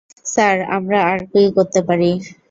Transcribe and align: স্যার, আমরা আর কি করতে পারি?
স্যার, 0.25 0.57
আমরা 0.77 0.99
আর 1.11 1.19
কি 1.31 1.41
করতে 1.57 1.79
পারি? 1.87 2.09